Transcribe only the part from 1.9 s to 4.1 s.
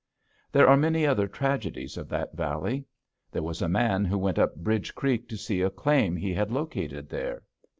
of that valley. There was a man